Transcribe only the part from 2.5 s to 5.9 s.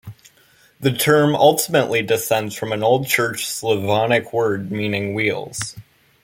from an Old Church Slavonic word meaning wheels.